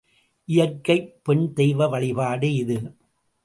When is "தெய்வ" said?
1.53-1.87